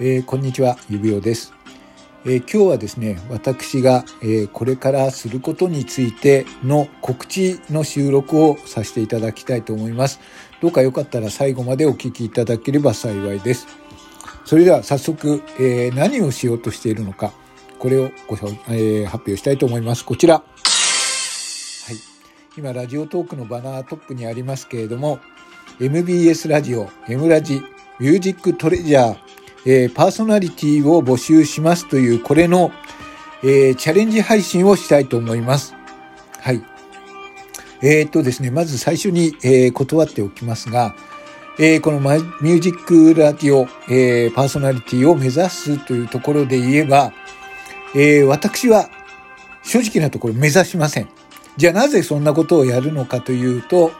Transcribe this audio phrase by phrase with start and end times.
[0.00, 1.52] えー、こんにちは、指輪です、
[2.24, 10.20] えー、今日はですね、私が、えー、これからすることについての告知の収録をさせていただきたいと思います。
[10.62, 13.66] どうかよかったら最後までお聞きいただければ幸いです。
[14.44, 17.32] それでは早速、え何をしようとしているのか、
[17.80, 18.36] これをご、
[18.70, 20.04] え発表したいと思います。
[20.04, 20.34] こちら。
[20.34, 20.44] はい。
[22.56, 25.18] 今、ラジオトークのバナートップにありますけれども、
[25.80, 27.62] MBS ラジオ、M ラジ、
[27.98, 29.27] ミュージックトレジャー、
[29.66, 32.70] えー、パーソナリティを募集しますという、これの、
[33.42, 35.74] えー、チャレンジ配信をしたいと思います。
[36.40, 36.62] はい。
[37.80, 40.96] えー、っとですね、まず最初に、えー、断っておきますが、
[41.60, 47.12] えー、このミュージックラディオ、えー、パーソナリティを目指すというところで言えば、
[47.96, 48.88] えー、私は
[49.64, 51.08] 正直なところ目指しません。
[51.56, 53.90] じゃあなぜそんなことをやるのかというと、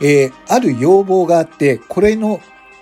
[0.00, 2.40] えー、ある要望があって、これの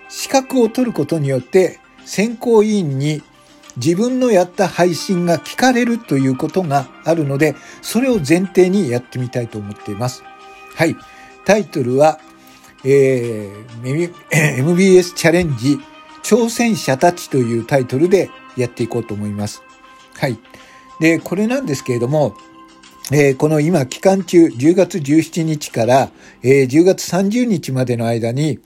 [0.08, 3.22] 資格を取ることによって選考委員に
[3.76, 10.22] 自分のやった配信が聞かれるということがあるので、それを前提にやってみたいと思っています。
[10.74, 10.96] はい。
[11.44, 12.20] タイトルは、
[12.84, 15.78] えー、MBS チャレンジ
[16.22, 19.62] 挑戦者たちというタイトルでやっていこうと思います。
[20.14, 20.38] はい。
[21.00, 22.34] で、これなんですけれども、
[23.12, 26.10] えー、この今期間中、10月17日から、
[26.42, 28.60] えー、10月30日までの間に、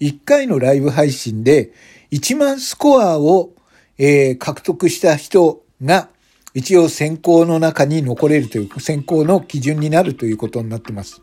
[0.00, 1.72] 1回のライブ配信で
[2.10, 3.50] 1万スコアを、
[3.98, 6.08] えー、獲得した人が
[6.54, 11.22] 一応選考の中に残れるという選考の基準になるということになってます。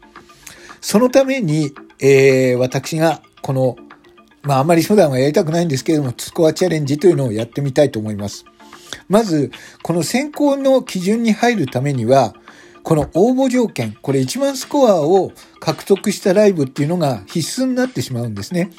[0.80, 3.76] そのために、えー、私がこの、
[4.44, 8.46] まああまり普段はやりたくないんですけれども、スコアチャレンジというのをやってみたいと思います。
[9.10, 9.52] まず、
[9.84, 12.36] この選考の基準に入るためには、
[12.88, 18.70] この応募条件、これ1万スコアを獲得したライブっていうのが必須になってしまうんですね。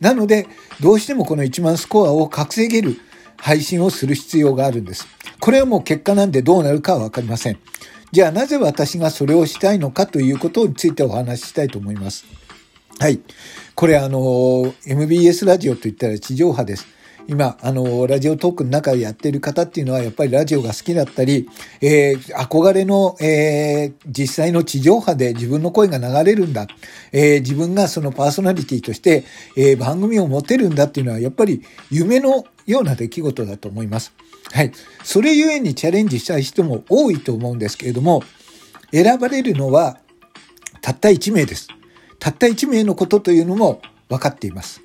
[0.00, 0.46] なので、
[0.80, 2.96] どうしてもこの1万スコアを稼げる
[3.36, 5.06] 配信をする必要があるんです。
[5.40, 7.58] これはもう結果なんでどうなるかはわかりません。
[8.12, 12.24] じゃあなぜ私がそれをしたいのかということについてお話ししたいと思います。
[12.98, 13.20] はい。
[13.74, 16.86] これあの、MBS ラジオといったら地上波です。
[17.30, 21.48] 今、あの、ラジオトークの中でやってる方っていうのは、やっぱりラジオが好きだったり、
[21.80, 26.66] えー、憧れの、えー、実際の地上波で自分の声が流れるんだ。
[27.12, 29.22] えー、自分がそのパーソナリティとして、
[29.56, 34.12] えー、番組を持てるんだっていうのは、やっぱり夢のような出来事だと思います。
[34.50, 34.72] はい。
[35.04, 38.24] それゆえにチャレンジしたい人も多いと思うんですけれども、
[38.90, 39.98] 選ばれるのは、
[40.82, 41.68] たった1名です。
[42.18, 44.82] たった1名のことというのも分かっています。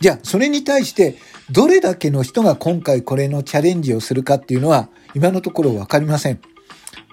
[0.00, 1.16] じゃあ、それに対して、
[1.50, 6.40] どれだけの人が今回これのチャレンジをするかっていうのは、今のところわかりません。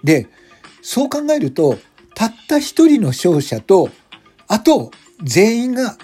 [0.03, 0.27] で、
[0.81, 1.77] そう考えると、
[2.15, 3.89] たった一人の勝者と、
[4.47, 4.91] あと、
[5.23, 5.97] 全員が、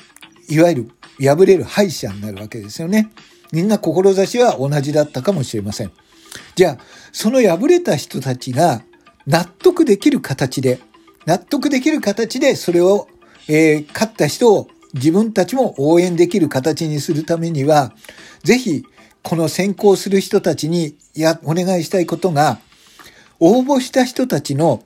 [0.47, 0.91] いわゆる
[1.35, 3.09] 敗れる敗者になるわけですよね。
[3.51, 5.91] みんな志は同じだったかもしれません。
[6.55, 6.77] じゃあ、
[7.11, 8.83] その敗れた人たちが
[9.25, 10.79] 納得できる形で、
[11.25, 13.07] 納得できる形でそれを、
[13.47, 17.93] えー、勝った人を自分たちも応援できる形にするためには、
[18.43, 18.83] ぜひ、
[19.21, 22.59] この先行する人たちにや、お願いしたいことが、
[23.39, 24.83] 応募した人たちの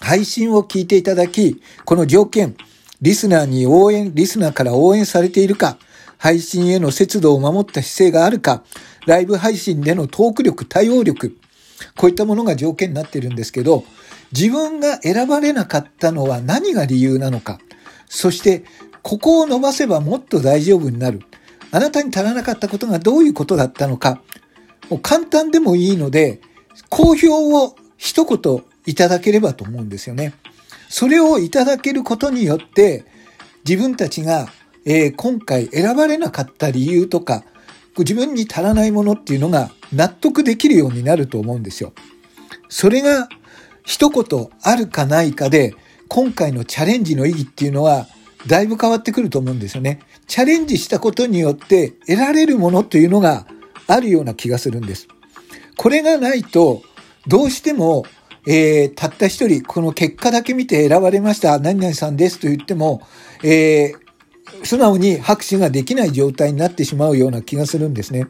[0.00, 2.56] 配信を聞いていただき、この条件、
[3.00, 5.78] リスナーに応援、リスナーから応援されているか、
[6.18, 8.62] 配信への節度を守った姿勢があるか、
[9.06, 11.36] ライブ配信でのトーク力、対応力、
[11.96, 13.84] こういったものが条件になってるんですけど、
[14.32, 17.58] 自分が選ばれなかったのは何が理由なのか、
[18.08, 18.64] そして
[19.02, 21.20] ここを伸ばせばもっと大丈夫になる。
[21.72, 24.20] あなたに足らなかったことがどういうことだったのか。
[24.88, 26.40] もう簡単でもいいので、
[26.88, 30.34] 好評を一言いただければと思うんですよね。
[30.88, 33.04] それをいただけることによって、
[33.68, 34.48] 自分たちが、
[34.84, 37.44] えー、今回選ばれなかった理由とか、
[37.98, 41.92] 自分に足らないものっていうのが納得できるようになると思うんですよ。
[42.68, 43.28] それが
[43.84, 45.74] 一言あるかないかで、
[46.08, 48.08] 今回のチャレンジの意義っていうのは
[48.46, 50.00] だいぶ変わってくると思うんですよね。
[50.26, 53.46] チャレンジしたことによって得られるものというのが
[53.86, 55.08] あるような気がするんです。
[55.76, 56.82] これがないと、
[57.26, 58.04] どうしても、
[58.46, 63.02] えー、たった一人、この結果だけ見て選ばれました、何々さんですと言っても、
[63.42, 68.26] えー、素直に拍手ができない状態になってしまうような気がするんですね。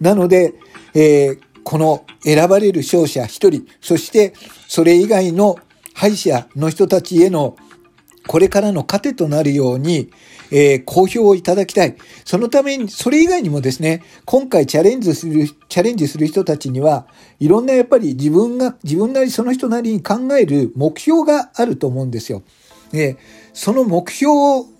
[0.00, 0.54] なので、
[0.94, 4.34] えー、この選ばれる勝者一人、そして
[4.68, 5.56] それ以外の
[5.94, 7.56] 敗者の人たちへの
[8.26, 10.10] これからの糧となるように、
[10.50, 11.96] えー、公表をいただきたい。
[12.24, 17.06] そのために、それ以外にもですね、今回チャレンジする、チャレンジする人たちには、
[17.40, 22.42] いろんなやっぱり自分が、自分なりその人なりに考える目標があると思うんですよ。
[22.92, 23.16] で、
[23.52, 24.32] その目標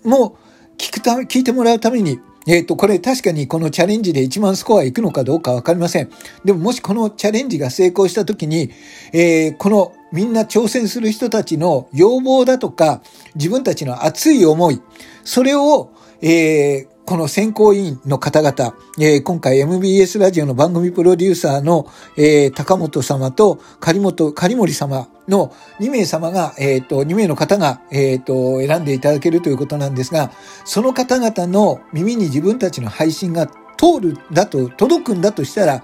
[0.03, 0.37] も
[0.77, 6.09] 聞くため、聞いてもらうために、えっ、ー、と、これ確かにこのチャレンジで1万スコアいくのかどうかわかりません。
[6.43, 8.71] でももしこのチャレンジが成功した時に、
[9.13, 13.01] えー、このみんな挑戦する人たちの要望だとか、
[13.35, 14.81] 自分たちの熱い思い、
[15.23, 15.91] それを、
[16.21, 21.87] えー、この選考委員の方々、えー、今回 MBS ラジオの番組プロデューサーの、
[22.17, 30.31] えー、高本様と狩本、狩森様の2名様が、えっ、ー、と、2名の方が、えっ、と、選んでいただけるということなんですが、
[30.65, 35.83] その方々の耳に自分たちの配信が通るだと、届くんだとしたら、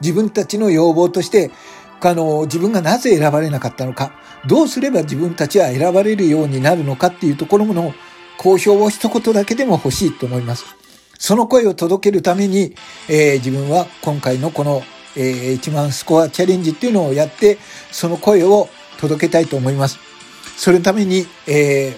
[0.00, 1.50] 自分たちの要望として、
[2.00, 4.12] あの、自分がなぜ選ばれなかったのか、
[4.46, 7.92] どうすれば自分たちは選ばれるようになるのかっていうところの
[8.38, 10.64] 好評を一言だけでも欲しいと思います。
[11.18, 12.74] その声を届けるために、
[13.08, 14.82] えー、自分は今回のこの、
[15.16, 17.58] えー、1万スコアチャレンジっていうのをやって、
[17.90, 18.68] その声を
[18.98, 19.98] 届けたいと思います。
[20.56, 21.96] それのために、え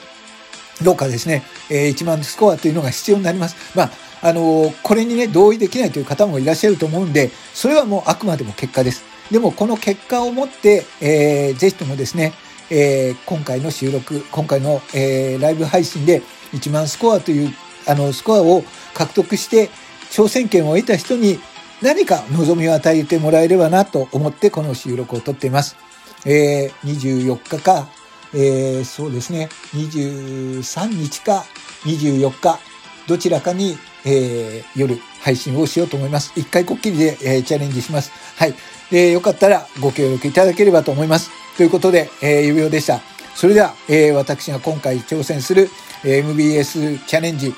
[0.81, 3.57] ー、どうかですね、えー、1万スコアというのが必要になります。
[3.77, 3.91] まあ、
[4.23, 9.05] あのー、これにね、同意できないという方もいらっしゃると思うんで、それはもうあくまでも結果です。
[9.31, 12.33] でも、この結果をもって、えー、ぜひともですね、
[12.71, 16.23] えー、今回の収録、今回の、えー、ライブ配信で
[16.53, 17.53] 1万スコアという、
[17.87, 18.63] あの、スコアを
[18.95, 19.71] 獲得して、
[20.11, 21.41] 挑戦権を得た人に
[21.83, 25.77] 何か望みを与えてもらえればなと思ってこの収録を撮っています。
[26.25, 27.89] えー、24日か、
[28.33, 31.45] えー、そうですね、23日か
[31.85, 32.61] 24日、
[33.09, 36.33] どちらかに、えー、夜配信をしようと思います。
[36.37, 38.13] 一回こっきりで、えー、チャレンジします。
[38.37, 38.55] はい。
[38.93, 41.31] えー、よかったらご協力いただければと思います。
[41.57, 43.01] ということで、えー、指輪でした。
[43.35, 45.69] それでは、えー、私が今回挑戦する、
[46.05, 47.53] えー、MBS チャレンジ、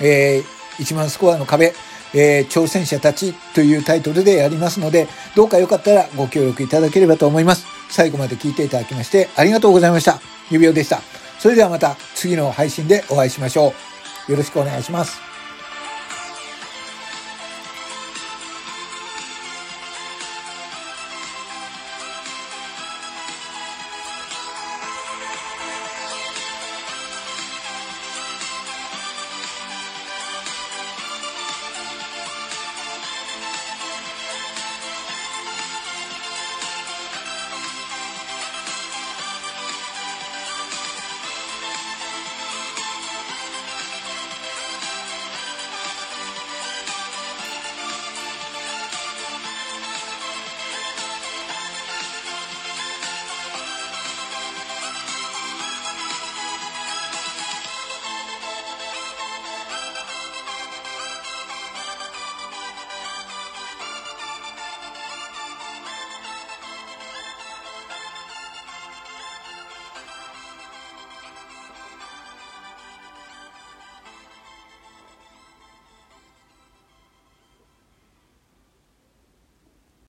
[0.00, 1.72] えー、1万スコアの壁、
[2.14, 7.66] えー、挑戦者たちというタイトルでやりますので、どうかよかったらご協力いただければと思います。
[7.90, 10.20] 最後まで聞いていただきましてありがとうございました。
[10.50, 11.00] 指輪でした。
[11.38, 13.72] それではまた次の配信でお会いしましょ
[14.28, 14.32] う。
[14.32, 15.29] よろしくお願いします。